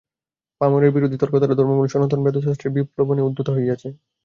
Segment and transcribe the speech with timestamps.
[0.61, 3.89] পামরেরা বিরোধী তর্ক দ্বারা ধর্মমূল সনাতন বেদশাস্ত্রের বিপ্লাবনে উদ্যত হইয়াছে।